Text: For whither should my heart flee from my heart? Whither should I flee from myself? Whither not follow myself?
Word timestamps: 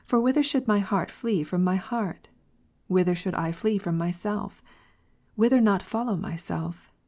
For 0.03 0.19
whither 0.19 0.41
should 0.41 0.67
my 0.67 0.79
heart 0.79 1.11
flee 1.11 1.43
from 1.43 1.63
my 1.63 1.75
heart? 1.75 2.29
Whither 2.87 3.13
should 3.13 3.35
I 3.35 3.51
flee 3.51 3.77
from 3.77 3.99
myself? 3.99 4.63
Whither 5.35 5.61
not 5.61 5.83
follow 5.83 6.15
myself? 6.17 6.91